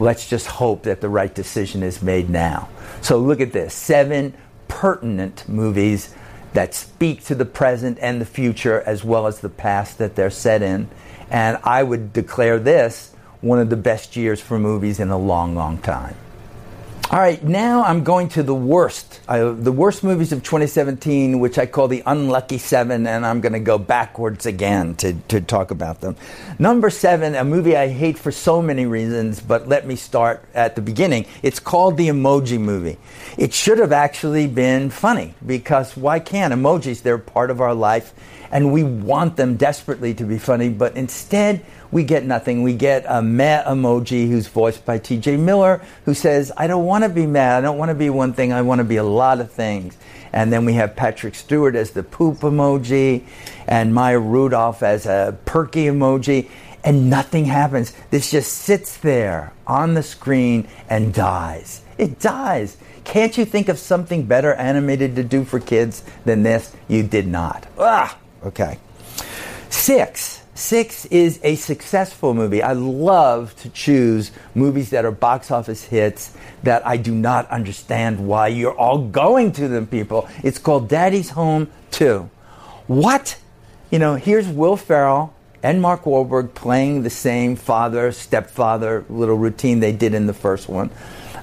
Let's 0.00 0.28
just 0.28 0.46
hope 0.46 0.84
that 0.84 1.00
the 1.00 1.08
right 1.08 1.32
decision 1.32 1.82
is 1.82 2.02
made 2.02 2.30
now. 2.30 2.68
So 3.02 3.18
look 3.18 3.40
at 3.40 3.52
this 3.52 3.74
seven 3.74 4.34
pertinent 4.68 5.48
movies 5.48 6.14
that 6.54 6.72
speak 6.72 7.24
to 7.24 7.34
the 7.34 7.44
present 7.44 7.98
and 8.00 8.20
the 8.20 8.26
future 8.26 8.80
as 8.82 9.04
well 9.04 9.26
as 9.26 9.40
the 9.40 9.48
past 9.48 9.98
that 9.98 10.14
they're 10.14 10.30
set 10.30 10.62
in. 10.62 10.88
And 11.30 11.58
I 11.64 11.82
would 11.82 12.12
declare 12.12 12.58
this 12.58 13.14
one 13.40 13.58
of 13.58 13.70
the 13.70 13.76
best 13.76 14.16
years 14.16 14.40
for 14.40 14.58
movies 14.58 15.00
in 15.00 15.10
a 15.10 15.18
long, 15.18 15.54
long 15.54 15.78
time. 15.78 16.16
All 17.10 17.18
right, 17.20 17.44
now 17.44 17.84
I'm 17.84 18.02
going 18.02 18.30
to 18.30 18.42
the 18.42 18.54
worst, 18.54 19.20
uh, 19.28 19.52
the 19.52 19.70
worst 19.70 20.02
movies 20.02 20.32
of 20.32 20.42
2017, 20.42 21.38
which 21.38 21.58
I 21.58 21.66
call 21.66 21.86
the 21.86 22.02
unlucky 22.06 22.56
seven, 22.56 23.06
and 23.06 23.26
I'm 23.26 23.42
going 23.42 23.52
to 23.52 23.60
go 23.60 23.76
backwards 23.76 24.46
again 24.46 24.94
to, 24.96 25.12
to 25.28 25.42
talk 25.42 25.70
about 25.70 26.00
them. 26.00 26.16
Number 26.58 26.88
seven, 26.88 27.34
a 27.34 27.44
movie 27.44 27.76
I 27.76 27.88
hate 27.88 28.18
for 28.18 28.32
so 28.32 28.62
many 28.62 28.86
reasons, 28.86 29.38
but 29.38 29.68
let 29.68 29.86
me 29.86 29.96
start 29.96 30.44
at 30.54 30.76
the 30.76 30.82
beginning. 30.82 31.26
It's 31.42 31.60
called 31.60 31.98
the 31.98 32.08
Emoji 32.08 32.58
Movie. 32.58 32.96
It 33.36 33.52
should 33.52 33.78
have 33.78 33.92
actually 33.92 34.46
been 34.46 34.88
funny 34.88 35.34
because 35.44 35.98
why 35.98 36.20
can't 36.20 36.54
emojis? 36.54 37.02
They're 37.02 37.18
part 37.18 37.50
of 37.50 37.60
our 37.60 37.74
life, 37.74 38.14
and 38.54 38.72
we 38.72 38.84
want 38.84 39.36
them 39.36 39.56
desperately 39.56 40.14
to 40.14 40.24
be 40.24 40.38
funny, 40.38 40.68
but 40.68 40.96
instead, 40.96 41.66
we 41.90 42.04
get 42.04 42.24
nothing. 42.24 42.62
We 42.62 42.74
get 42.74 43.04
a 43.08 43.20
meh 43.20 43.64
emoji 43.64 44.28
who's 44.28 44.46
voiced 44.46 44.86
by 44.86 45.00
TJ 45.00 45.40
Miller, 45.40 45.82
who 46.04 46.14
says, 46.14 46.52
I 46.56 46.68
don't 46.68 46.84
want 46.84 47.02
to 47.02 47.10
be 47.10 47.26
mad. 47.26 47.58
I 47.58 47.60
don't 47.62 47.78
want 47.78 47.88
to 47.88 47.96
be 47.96 48.10
one 48.10 48.32
thing. 48.32 48.52
I 48.52 48.62
want 48.62 48.78
to 48.78 48.84
be 48.84 48.94
a 48.96 49.04
lot 49.04 49.40
of 49.40 49.50
things. 49.50 49.96
And 50.32 50.52
then 50.52 50.64
we 50.64 50.74
have 50.74 50.94
Patrick 50.94 51.34
Stewart 51.34 51.74
as 51.74 51.90
the 51.90 52.04
poop 52.04 52.38
emoji, 52.38 53.24
and 53.66 53.92
Maya 53.92 54.20
Rudolph 54.20 54.84
as 54.84 55.06
a 55.06 55.36
perky 55.44 55.86
emoji, 55.86 56.48
and 56.84 57.10
nothing 57.10 57.46
happens. 57.46 57.92
This 58.10 58.30
just 58.30 58.52
sits 58.52 58.98
there 58.98 59.52
on 59.66 59.94
the 59.94 60.02
screen 60.04 60.68
and 60.88 61.12
dies. 61.12 61.82
It 61.98 62.20
dies. 62.20 62.76
Can't 63.02 63.36
you 63.36 63.44
think 63.44 63.68
of 63.68 63.80
something 63.80 64.26
better 64.26 64.54
animated 64.54 65.16
to 65.16 65.24
do 65.24 65.44
for 65.44 65.58
kids 65.58 66.04
than 66.24 66.44
this? 66.44 66.72
You 66.86 67.02
did 67.02 67.26
not. 67.26 67.66
Ah, 67.78 68.16
okay. 68.44 68.78
Six. 69.70 70.42
Six 70.54 71.04
is 71.06 71.40
a 71.42 71.56
successful 71.56 72.32
movie. 72.32 72.62
I 72.62 72.74
love 72.74 73.56
to 73.56 73.68
choose 73.70 74.30
movies 74.54 74.90
that 74.90 75.04
are 75.04 75.10
box 75.10 75.50
office 75.50 75.82
hits 75.82 76.32
that 76.62 76.86
I 76.86 76.96
do 76.96 77.12
not 77.12 77.50
understand 77.50 78.26
why 78.26 78.48
you're 78.48 78.76
all 78.76 78.98
going 78.98 79.50
to 79.52 79.66
them, 79.66 79.88
people. 79.88 80.28
It's 80.44 80.58
called 80.58 80.88
Daddy's 80.88 81.30
Home 81.30 81.70
2. 81.90 82.30
What? 82.86 83.36
You 83.90 83.98
know, 83.98 84.14
here's 84.14 84.46
Will 84.46 84.76
Ferrell 84.76 85.34
and 85.64 85.82
Mark 85.82 86.04
Wahlberg 86.04 86.54
playing 86.54 87.02
the 87.02 87.10
same 87.10 87.56
father, 87.56 88.12
stepfather 88.12 89.04
little 89.08 89.36
routine 89.36 89.80
they 89.80 89.92
did 89.92 90.14
in 90.14 90.26
the 90.26 90.34
first 90.34 90.68
one. 90.68 90.90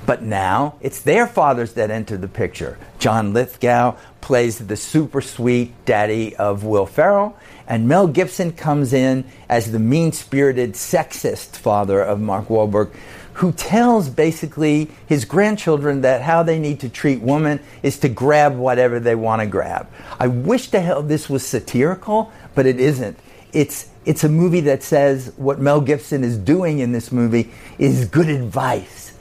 But 0.05 0.23
now 0.23 0.75
it's 0.81 1.01
their 1.01 1.27
fathers 1.27 1.73
that 1.73 1.91
enter 1.91 2.17
the 2.17 2.27
picture. 2.27 2.77
John 2.99 3.33
Lithgow 3.33 3.95
plays 4.19 4.59
the 4.59 4.75
super 4.75 5.21
sweet 5.21 5.73
daddy 5.85 6.35
of 6.35 6.63
Will 6.63 6.85
Ferrell, 6.85 7.37
and 7.67 7.87
Mel 7.87 8.07
Gibson 8.07 8.51
comes 8.51 8.93
in 8.93 9.25
as 9.49 9.71
the 9.71 9.79
mean 9.79 10.11
spirited, 10.11 10.73
sexist 10.73 11.55
father 11.55 12.01
of 12.01 12.19
Mark 12.19 12.47
Wahlberg, 12.47 12.91
who 13.33 13.51
tells 13.51 14.09
basically 14.09 14.89
his 15.07 15.25
grandchildren 15.25 16.01
that 16.01 16.21
how 16.21 16.43
they 16.43 16.59
need 16.59 16.79
to 16.81 16.89
treat 16.89 17.21
women 17.21 17.59
is 17.81 17.97
to 17.99 18.09
grab 18.09 18.55
whatever 18.55 18.99
they 18.99 19.15
want 19.15 19.41
to 19.41 19.47
grab. 19.47 19.87
I 20.19 20.27
wish 20.27 20.67
to 20.71 20.79
hell 20.79 21.01
this 21.01 21.29
was 21.29 21.45
satirical, 21.45 22.31
but 22.55 22.65
it 22.65 22.79
isn't. 22.79 23.17
It's 23.53 23.89
it's 24.03 24.23
a 24.23 24.29
movie 24.29 24.61
that 24.61 24.81
says 24.81 25.31
what 25.37 25.59
Mel 25.59 25.79
Gibson 25.79 26.23
is 26.23 26.37
doing 26.37 26.79
in 26.79 26.91
this 26.91 27.11
movie 27.11 27.51
is 27.77 28.05
good 28.05 28.29
advice. 28.29 29.13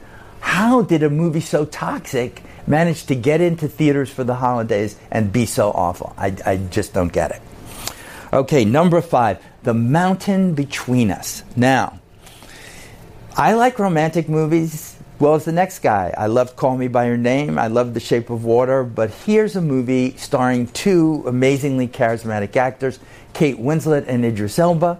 How 0.51 0.83
did 0.83 1.05
a 1.05 1.09
movie 1.09 1.41
so 1.41 1.65
toxic 1.65 2.43
manage 2.67 3.07
to 3.07 3.15
get 3.15 3.41
into 3.41 3.69
theaters 3.69 4.11
for 4.11 4.25
the 4.25 4.35
holidays 4.35 4.97
and 5.09 5.33
be 5.33 5.47
so 5.47 5.71
awful? 5.71 6.13
I, 6.19 6.37
I 6.45 6.57
just 6.57 6.93
don't 6.93 7.13
get 7.13 7.31
it. 7.31 7.41
Okay, 8.33 8.65
number 8.65 9.01
five, 9.01 9.39
The 9.63 9.75
Mountain 9.75 10.55
Between 10.55 11.13
Us. 11.13 11.45
Now, 11.55 12.01
I 13.37 13.55
like 13.55 13.79
romantic 13.79 14.29
movies 14.29 14.97
well 15.21 15.37
as 15.37 15.45
the 15.45 15.53
next 15.53 15.79
guy. 15.79 16.13
I 16.19 16.27
loved 16.27 16.57
Call 16.57 16.77
Me 16.77 16.89
By 16.89 17.07
Your 17.07 17.17
Name. 17.17 17.57
I 17.57 17.69
loved 17.69 17.95
The 17.95 18.01
Shape 18.01 18.29
of 18.29 18.45
Water. 18.45 18.83
But 18.83 19.11
here's 19.11 19.55
a 19.55 19.63
movie 19.63 20.17
starring 20.17 20.67
two 20.67 21.23
amazingly 21.29 21.87
charismatic 21.87 22.57
actors, 22.57 22.99
Kate 23.35 23.59
Winslet 23.59 24.07
and 24.09 24.25
Idris 24.25 24.59
Elba. 24.59 24.99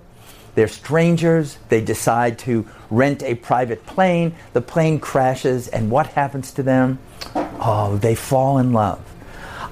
They're 0.55 0.69
strangers. 0.69 1.59
They 1.69 1.81
decide 1.81 2.39
to 2.41 2.67
rent 2.91 3.23
a 3.23 3.35
private 3.35 3.87
plane. 3.87 4.35
The 4.53 4.61
plane 4.61 5.01
crashes, 5.01 5.69
and 5.69 5.91
what 5.91 6.09
happens 6.09 6.51
to 6.53 6.63
them? 6.63 6.99
Oh, 7.35 7.99
they 8.01 8.15
fall 8.15 8.59
in 8.59 8.73
love. 8.73 9.01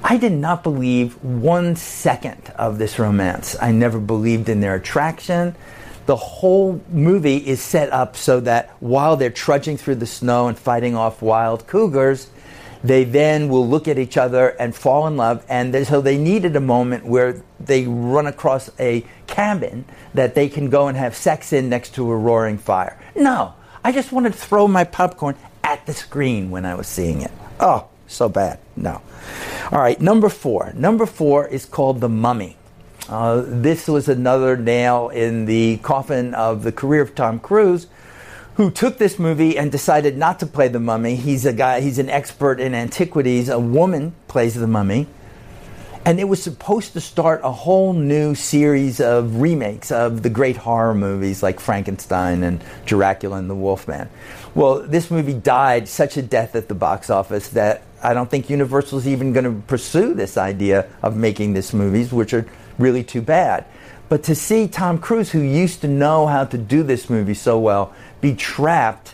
I 0.03 0.17
did 0.17 0.31
not 0.31 0.63
believe 0.63 1.21
one 1.23 1.75
second 1.75 2.53
of 2.55 2.77
this 2.77 2.97
romance. 2.97 3.55
I 3.61 3.71
never 3.71 3.99
believed 3.99 4.47
in 4.47 4.61
their 4.61 4.75
attraction 4.75 5.55
the 6.09 6.15
whole 6.15 6.81
movie 6.89 7.37
is 7.37 7.61
set 7.61 7.93
up 7.93 8.15
so 8.15 8.39
that 8.39 8.75
while 8.79 9.15
they're 9.15 9.29
trudging 9.29 9.77
through 9.77 9.93
the 9.93 10.07
snow 10.07 10.47
and 10.47 10.57
fighting 10.57 10.95
off 10.95 11.21
wild 11.21 11.67
cougars, 11.67 12.31
they 12.83 13.03
then 13.03 13.49
will 13.49 13.67
look 13.67 13.87
at 13.87 13.97
each 13.97 14.17
other 14.17 14.49
and 14.49 14.75
fall 14.75 15.07
in 15.07 15.17
love. 15.17 15.45
And 15.49 15.85
so 15.85 16.01
they 16.01 16.17
needed 16.17 16.55
a 16.55 16.61
moment 16.61 17.05
where 17.05 17.41
they 17.59 17.85
run 17.85 18.27
across 18.27 18.69
a 18.79 19.05
cabin 19.27 19.85
that 20.13 20.35
they 20.35 20.49
can 20.49 20.69
go 20.69 20.87
and 20.87 20.97
have 20.97 21.15
sex 21.15 21.53
in 21.53 21.69
next 21.69 21.93
to 21.95 22.09
a 22.11 22.15
roaring 22.15 22.57
fire. 22.57 22.99
No, 23.15 23.53
I 23.83 23.91
just 23.91 24.11
wanted 24.11 24.33
to 24.33 24.39
throw 24.39 24.67
my 24.67 24.83
popcorn 24.83 25.35
at 25.63 25.85
the 25.85 25.93
screen 25.93 26.51
when 26.51 26.65
I 26.65 26.75
was 26.75 26.87
seeing 26.87 27.21
it. 27.21 27.31
Oh, 27.59 27.87
so 28.07 28.29
bad. 28.29 28.59
No. 28.75 29.01
All 29.71 29.79
right, 29.79 29.99
number 29.99 30.29
four. 30.29 30.71
Number 30.75 31.05
four 31.05 31.47
is 31.47 31.65
called 31.65 32.01
The 32.01 32.09
Mummy. 32.09 32.57
Uh, 33.07 33.43
this 33.45 33.87
was 33.87 34.07
another 34.07 34.55
nail 34.55 35.09
in 35.09 35.45
the 35.45 35.77
coffin 35.77 36.33
of 36.35 36.63
the 36.63 36.71
career 36.71 37.01
of 37.01 37.15
Tom 37.15 37.39
Cruise, 37.39 37.87
who 38.59 38.69
took 38.69 38.97
this 38.97 39.17
movie 39.17 39.57
and 39.57 39.71
decided 39.71 40.17
not 40.17 40.37
to 40.37 40.45
play 40.45 40.67
the 40.67 40.81
mummy. 40.81 41.15
He's 41.15 41.45
a 41.45 41.53
guy, 41.53 41.79
he's 41.79 41.97
an 41.97 42.09
expert 42.09 42.59
in 42.59 42.75
antiquities. 42.75 43.47
A 43.47 43.57
woman 43.57 44.13
plays 44.27 44.53
the 44.53 44.67
mummy. 44.67 45.07
And 46.03 46.19
it 46.19 46.25
was 46.25 46.43
supposed 46.43 46.91
to 46.91 46.99
start 46.99 47.39
a 47.41 47.53
whole 47.53 47.93
new 47.93 48.35
series 48.35 48.99
of 48.99 49.39
remakes 49.39 49.93
of 49.93 50.23
the 50.23 50.29
great 50.29 50.57
horror 50.57 50.93
movies 50.93 51.41
like 51.41 51.61
Frankenstein 51.61 52.43
and 52.43 52.61
Dracula 52.85 53.37
and 53.37 53.49
the 53.49 53.55
Wolfman. 53.55 54.09
Well, 54.53 54.81
this 54.81 55.09
movie 55.09 55.35
died 55.35 55.87
such 55.87 56.17
a 56.17 56.21
death 56.21 56.53
at 56.53 56.67
the 56.67 56.75
box 56.75 57.09
office 57.09 57.47
that 57.51 57.83
I 58.03 58.13
don't 58.13 58.29
think 58.29 58.49
Universal's 58.49 59.07
even 59.07 59.31
going 59.31 59.45
to 59.45 59.63
pursue 59.67 60.13
this 60.13 60.35
idea 60.35 60.89
of 61.01 61.15
making 61.15 61.53
these 61.53 61.73
movies, 61.73 62.11
which 62.11 62.33
are 62.33 62.45
really 62.77 63.05
too 63.05 63.21
bad. 63.21 63.63
But 64.09 64.23
to 64.23 64.35
see 64.35 64.67
Tom 64.67 64.97
Cruise, 64.97 65.31
who 65.31 65.39
used 65.39 65.81
to 65.81 65.87
know 65.87 66.25
how 66.25 66.43
to 66.45 66.57
do 66.57 66.83
this 66.83 67.09
movie 67.09 67.35
so 67.35 67.59
well, 67.59 67.93
be 68.21 68.35
trapped 68.35 69.13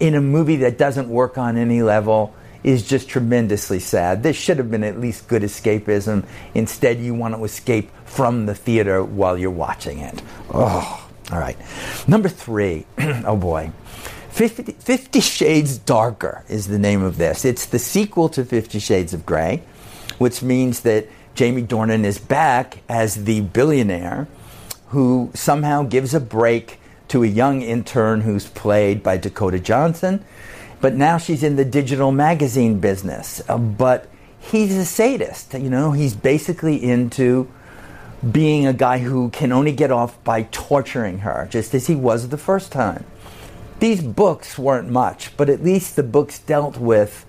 in 0.00 0.14
a 0.14 0.20
movie 0.20 0.56
that 0.56 0.78
doesn't 0.78 1.08
work 1.08 1.36
on 1.36 1.58
any 1.58 1.82
level 1.82 2.34
is 2.64 2.86
just 2.86 3.08
tremendously 3.08 3.78
sad. 3.78 4.22
This 4.22 4.36
should 4.36 4.58
have 4.58 4.70
been 4.70 4.84
at 4.84 4.98
least 4.98 5.28
good 5.28 5.42
escapism. 5.42 6.24
Instead, 6.54 6.98
you 6.98 7.14
want 7.14 7.34
to 7.34 7.44
escape 7.44 7.90
from 8.04 8.46
the 8.46 8.54
theater 8.54 9.04
while 9.04 9.38
you're 9.38 9.50
watching 9.50 9.98
it. 9.98 10.22
Oh, 10.52 11.08
all 11.30 11.38
right. 11.38 11.56
Number 12.08 12.28
three, 12.28 12.86
oh 12.98 13.36
boy. 13.36 13.72
50, 14.30 14.72
Fifty 14.72 15.20
Shades 15.20 15.76
Darker 15.78 16.44
is 16.48 16.68
the 16.68 16.78
name 16.78 17.02
of 17.02 17.16
this. 17.16 17.44
It's 17.44 17.66
the 17.66 17.78
sequel 17.78 18.28
to 18.30 18.44
Fifty 18.44 18.78
Shades 18.78 19.12
of 19.12 19.26
Grey, 19.26 19.62
which 20.18 20.42
means 20.42 20.80
that 20.80 21.08
Jamie 21.34 21.62
Dornan 21.62 22.04
is 22.04 22.18
back 22.18 22.82
as 22.88 23.24
the 23.24 23.40
billionaire 23.40 24.28
who 24.88 25.30
somehow 25.34 25.82
gives 25.82 26.14
a 26.14 26.20
break 26.20 26.78
to 27.08 27.22
a 27.22 27.26
young 27.26 27.62
intern 27.62 28.20
who's 28.20 28.46
played 28.48 29.02
by 29.02 29.16
Dakota 29.16 29.58
Johnson. 29.58 30.24
But 30.80 30.94
now 30.94 31.18
she's 31.18 31.42
in 31.42 31.56
the 31.56 31.64
digital 31.64 32.12
magazine 32.12 32.80
business. 32.80 33.42
Uh, 33.48 33.58
but 33.58 34.08
he's 34.38 34.76
a 34.76 34.84
sadist. 34.84 35.54
You 35.54 35.70
know, 35.70 35.92
he's 35.92 36.14
basically 36.14 36.82
into 36.82 37.50
being 38.30 38.66
a 38.66 38.72
guy 38.72 38.98
who 38.98 39.30
can 39.30 39.52
only 39.52 39.72
get 39.72 39.90
off 39.90 40.22
by 40.24 40.42
torturing 40.50 41.20
her, 41.20 41.48
just 41.50 41.74
as 41.74 41.86
he 41.86 41.94
was 41.94 42.28
the 42.28 42.38
first 42.38 42.70
time. 42.70 43.04
These 43.78 44.02
books 44.02 44.58
weren't 44.58 44.90
much, 44.90 45.36
but 45.36 45.48
at 45.48 45.62
least 45.64 45.96
the 45.96 46.02
books 46.02 46.38
dealt 46.38 46.76
with 46.76 47.24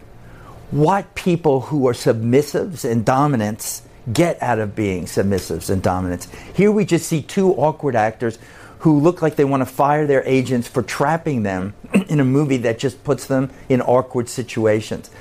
what 0.69 1.15
people 1.15 1.61
who 1.61 1.87
are 1.87 1.93
submissives 1.93 2.89
and 2.89 3.05
dominants 3.05 3.83
get 4.11 4.41
out 4.41 4.59
of 4.59 4.75
being 4.75 5.05
submissives 5.05 5.69
and 5.69 5.81
dominants. 5.81 6.27
Here 6.55 6.71
we 6.71 6.85
just 6.85 7.07
see 7.07 7.21
two 7.21 7.53
awkward 7.53 7.95
actors 7.95 8.39
who 8.79 8.99
look 8.99 9.21
like 9.21 9.35
they 9.35 9.45
want 9.45 9.61
to 9.61 9.65
fire 9.65 10.07
their 10.07 10.23
agents 10.25 10.67
for 10.67 10.81
trapping 10.81 11.43
them 11.43 11.73
in 12.09 12.19
a 12.19 12.25
movie 12.25 12.57
that 12.57 12.79
just 12.79 13.03
puts 13.03 13.27
them 13.27 13.51
in 13.69 13.81
awkward 13.81 14.27
situations. 14.27 15.11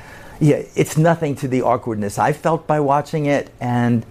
Yeah, 0.40 0.62
it's 0.74 0.96
nothing 0.96 1.34
to 1.36 1.48
the 1.48 1.62
awkwardness 1.62 2.18
I 2.18 2.32
felt 2.32 2.66
by 2.66 2.80
watching 2.80 3.26
it 3.26 3.50
and 3.60 4.06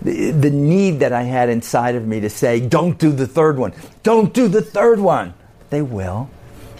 the, 0.00 0.30
the 0.30 0.50
need 0.50 1.00
that 1.00 1.12
I 1.12 1.22
had 1.22 1.48
inside 1.50 1.94
of 1.94 2.06
me 2.06 2.20
to 2.20 2.30
say, 2.30 2.60
don't 2.60 2.98
do 2.98 3.12
the 3.12 3.26
third 3.26 3.58
one. 3.58 3.74
Don't 4.02 4.32
do 4.32 4.48
the 4.48 4.62
third 4.62 5.00
one. 5.00 5.34
They 5.70 5.82
will. 5.82 6.30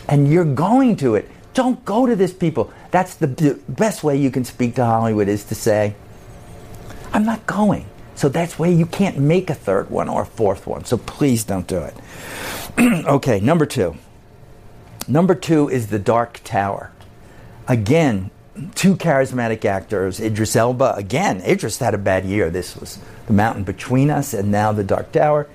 And 0.08 0.30
you're 0.30 0.44
going 0.44 0.96
to 0.96 1.14
it. 1.16 1.28
Don't 1.52 1.84
go 1.84 2.06
to 2.06 2.16
this, 2.16 2.32
people. 2.32 2.72
That's 2.90 3.14
the, 3.14 3.26
the 3.26 3.60
best 3.68 4.02
way 4.02 4.16
you 4.16 4.30
can 4.30 4.44
speak 4.44 4.74
to 4.76 4.84
Hollywood 4.84 5.28
is 5.28 5.44
to 5.44 5.54
say, 5.54 5.94
I'm 7.14 7.24
not 7.24 7.46
going. 7.46 7.86
So 8.16 8.28
that's 8.28 8.58
why 8.58 8.66
you 8.68 8.86
can't 8.86 9.18
make 9.18 9.48
a 9.48 9.54
third 9.54 9.88
one 9.88 10.08
or 10.08 10.22
a 10.22 10.26
fourth 10.26 10.66
one. 10.66 10.84
So 10.84 10.98
please 10.98 11.44
don't 11.44 11.66
do 11.66 11.78
it. 11.78 11.94
okay, 13.06 13.38
number 13.40 13.66
two. 13.66 13.96
Number 15.06 15.34
two 15.34 15.68
is 15.68 15.88
The 15.88 15.98
Dark 15.98 16.40
Tower. 16.44 16.90
Again, 17.68 18.30
two 18.74 18.96
charismatic 18.96 19.64
actors. 19.64 20.18
Idris 20.18 20.56
Elba, 20.56 20.94
again, 20.96 21.40
Idris 21.42 21.78
had 21.78 21.94
a 21.94 21.98
bad 21.98 22.24
year. 22.24 22.50
This 22.50 22.76
was 22.76 22.98
The 23.26 23.32
Mountain 23.32 23.64
Between 23.64 24.10
Us 24.10 24.34
and 24.34 24.50
now 24.50 24.72
The 24.72 24.84
Dark 24.84 25.12
Tower. 25.12 25.48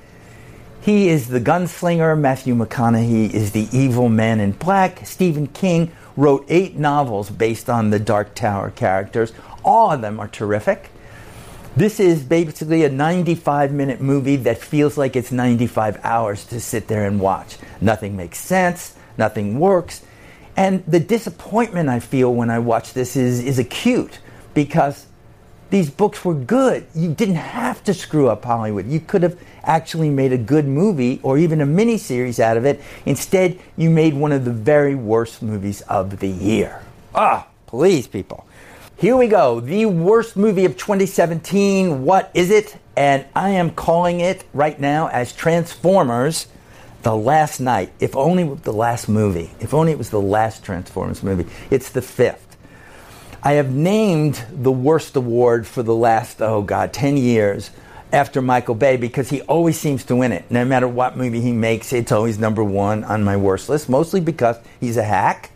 He 0.82 1.10
is 1.10 1.28
the 1.28 1.42
gunslinger. 1.42 2.18
Matthew 2.18 2.56
McConaughey 2.56 3.34
is 3.34 3.52
the 3.52 3.68
evil 3.74 4.08
man 4.08 4.40
in 4.40 4.54
black. 4.54 5.06
Stephen 5.06 5.48
King 5.48 5.92
wrote 6.16 6.46
eight 6.48 6.78
novels 6.78 7.30
based 7.30 7.70
on 7.70 7.90
the 7.90 8.00
Dark 8.00 8.34
Tower 8.34 8.72
characters. 8.72 9.34
All 9.66 9.92
of 9.92 10.00
them 10.00 10.22
are 10.22 10.30
terrific. 10.30 10.90
This 11.80 12.02
is 12.02 12.24
basically 12.24 12.84
a 12.84 12.90
95 12.90 13.72
minute 13.72 14.02
movie 14.02 14.36
that 14.36 14.58
feels 14.58 14.98
like 14.98 15.16
it's 15.16 15.32
95 15.32 16.02
hours 16.04 16.44
to 16.48 16.60
sit 16.60 16.90
there 16.90 17.08
and 17.08 17.22
watch. 17.22 17.56
Nothing 17.80 18.18
makes 18.18 18.38
sense, 18.38 18.98
nothing 19.18 19.62
works. 19.62 20.02
And 20.58 20.84
the 20.86 21.00
disappointment 21.00 21.88
I 21.88 22.02
feel 22.02 22.36
when 22.36 22.50
I 22.50 22.60
watch 22.60 22.92
this 22.92 23.16
is, 23.16 23.40
is 23.40 23.60
acute 23.60 24.20
because 24.54 25.06
these 25.70 25.90
books 25.90 26.26
were 26.26 26.34
good. 26.34 26.86
You 26.94 27.14
didn't 27.14 27.36
have 27.36 27.82
to 27.86 27.94
screw 27.94 28.28
up 28.28 28.44
Hollywood. 28.44 28.86
You 28.86 29.00
could 29.00 29.24
have 29.24 29.40
actually 29.64 30.10
made 30.10 30.34
a 30.34 30.38
good 30.38 30.68
movie 30.68 31.22
or 31.24 31.38
even 31.38 31.62
a 31.62 31.66
miniseries 31.66 32.42
out 32.42 32.58
of 32.58 32.66
it. 32.66 32.82
Instead, 33.06 33.58
you 33.78 33.90
made 33.90 34.16
one 34.16 34.34
of 34.34 34.44
the 34.44 34.52
very 34.52 34.96
worst 34.96 35.42
movies 35.42 35.80
of 35.84 36.20
the 36.20 36.28
year. 36.28 36.82
Ah, 37.16 37.48
please, 37.68 38.06
people. 38.06 38.49
Here 39.00 39.16
we 39.16 39.28
go. 39.28 39.62
The 39.62 39.86
worst 39.86 40.36
movie 40.36 40.66
of 40.66 40.76
2017. 40.76 42.04
What 42.04 42.30
is 42.34 42.52
it? 42.52 42.78
And 42.98 43.26
I 43.34 43.52
am 43.52 43.72
calling 43.72 44.20
it 44.20 44.44
right 44.54 44.78
now 44.78 45.08
as 45.08 45.32
Transformers 45.32 46.48
The 47.04 47.16
Last 47.16 47.62
Knight. 47.62 47.94
If 48.02 48.18
only 48.18 48.44
the 48.44 48.74
last 48.74 49.08
movie. 49.08 49.52
If 49.62 49.74
only 49.74 49.94
it 49.94 49.98
was 49.98 50.10
the 50.10 50.20
last 50.20 50.66
Transformers 50.66 51.24
movie. 51.24 51.50
It's 51.72 51.92
the 51.92 52.02
fifth. 52.02 52.58
I 53.42 53.54
have 53.54 53.72
named 53.72 54.44
the 54.52 54.72
worst 54.72 55.16
award 55.16 55.66
for 55.66 55.82
the 55.82 55.96
last, 55.96 56.42
oh 56.42 56.62
God, 56.62 56.92
10 56.92 57.16
years 57.16 57.72
after 58.12 58.42
Michael 58.42 58.76
Bay 58.76 58.98
because 58.98 59.30
he 59.30 59.40
always 59.44 59.80
seems 59.80 60.04
to 60.06 60.16
win 60.18 60.34
it. 60.34 60.52
No 60.52 60.66
matter 60.66 60.90
what 60.90 61.16
movie 61.16 61.40
he 61.40 61.54
makes, 61.54 61.94
it's 61.94 62.12
always 62.12 62.38
number 62.38 62.66
one 62.66 63.06
on 63.06 63.24
my 63.24 63.38
worst 63.38 63.70
list, 63.70 63.88
mostly 63.88 64.20
because 64.20 64.58
he's 64.82 64.98
a 64.98 65.04
hack 65.04 65.52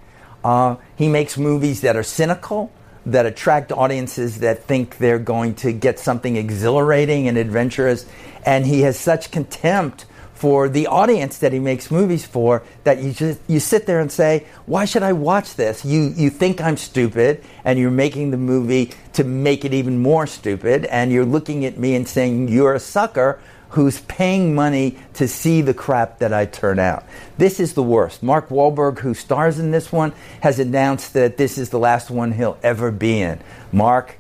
Uh, 0.46 0.76
he 0.96 1.10
makes 1.10 1.38
movies 1.38 1.82
that 1.82 1.96
are 1.98 2.04
cynical, 2.04 2.72
that 3.06 3.26
attract 3.26 3.72
audiences 3.72 4.40
that 4.40 4.64
think 4.64 4.98
they're 4.98 5.20
going 5.20 5.56
to 5.56 5.72
get 5.72 6.00
something 6.00 6.36
exhilarating 6.38 7.28
and 7.28 7.38
adventurous. 7.38 8.06
And 8.46 8.66
he 8.66 8.82
has 8.82 9.00
such 9.00 9.32
contempt 9.32 10.06
for 10.44 10.68
the 10.68 10.88
audience 10.88 11.38
that 11.38 11.54
he 11.54 11.60
makes 11.60 11.90
movies 11.90 12.26
for 12.26 12.64
that 12.84 13.02
you 13.02 13.14
just 13.14 13.40
you 13.48 13.62
sit 13.62 13.86
there 13.86 14.02
and 14.02 14.12
say, 14.12 14.46
"Why 14.66 14.84
should 14.84 15.02
I 15.02 15.14
watch 15.14 15.56
this?" 15.56 15.86
You 15.86 16.14
you 16.18 16.30
think 16.30 16.60
I'm 16.60 16.76
stupid 16.76 17.42
and 17.64 17.80
you're 17.80 17.90
making 17.90 18.32
the 18.32 18.38
movie 18.38 18.92
to 19.14 19.24
make 19.24 19.64
it 19.64 19.74
even 19.74 20.02
more 20.02 20.28
stupid 20.28 20.84
and 20.88 21.14
you're 21.14 21.24
looking 21.24 21.64
at 21.64 21.78
me 21.78 21.96
and 21.96 22.06
saying 22.06 22.50
you're 22.50 22.74
a 22.74 22.80
sucker 22.82 23.40
who's 23.74 24.02
paying 24.02 24.54
money 24.54 24.96
to 25.16 25.28
see 25.28 25.62
the 25.62 25.74
crap 25.74 26.20
that 26.20 26.32
I 26.32 26.46
turn 26.46 26.78
out. 26.78 27.04
This 27.40 27.60
is 27.60 27.74
the 27.74 27.82
worst. 27.82 28.22
Mark 28.22 28.50
Wahlberg, 28.50 29.00
who 29.00 29.16
stars 29.16 29.58
in 29.58 29.72
this 29.72 29.92
one, 29.92 30.14
has 30.42 30.60
announced 30.60 31.14
that 31.14 31.38
this 31.38 31.58
is 31.58 31.72
the 31.72 31.80
last 31.80 32.12
one 32.12 32.34
he'll 32.34 32.58
ever 32.62 32.92
be 32.92 33.20
in. 33.20 33.40
Mark, 33.72 34.18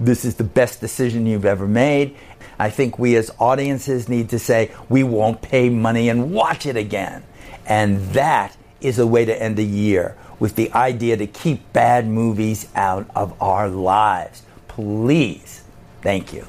this 0.00 0.24
is 0.24 0.34
the 0.34 0.44
best 0.44 0.80
decision 0.80 1.26
you've 1.26 1.44
ever 1.44 1.68
made. 1.68 2.16
I 2.58 2.70
think 2.70 2.98
we 2.98 3.14
as 3.14 3.30
audiences 3.38 4.08
need 4.08 4.30
to 4.30 4.40
say, 4.40 4.72
we 4.88 5.04
won't 5.04 5.42
pay 5.42 5.68
money 5.68 6.08
and 6.08 6.32
watch 6.32 6.66
it 6.66 6.76
again. 6.76 7.22
And 7.66 8.00
that 8.14 8.56
is 8.80 8.98
a 8.98 9.06
way 9.06 9.24
to 9.24 9.42
end 9.42 9.60
a 9.60 9.64
year 9.64 10.16
with 10.40 10.56
the 10.56 10.72
idea 10.72 11.16
to 11.18 11.28
keep 11.28 11.72
bad 11.72 12.08
movies 12.08 12.66
out 12.74 13.08
of 13.14 13.40
our 13.40 13.68
lives. 13.68 14.42
Please. 14.66 15.62
Thank 16.02 16.32
you. 16.32 16.48